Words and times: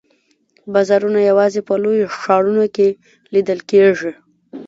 بازارونه 0.73 1.19
یوازي 1.29 1.61
په 1.67 1.73
لویو 1.83 2.13
ښارونو 2.19 2.65
کې 2.75 2.87
لیده 3.33 3.55
کیږي. 3.69 4.11